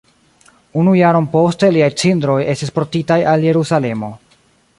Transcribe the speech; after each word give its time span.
Unu 0.83 0.93
jaron 0.99 1.27
poste 1.35 1.69
liaj 1.75 1.89
cindroj 2.03 2.39
estis 2.55 2.75
portitaj 2.79 3.19
al 3.35 3.47
Jerusalemo. 3.51 4.13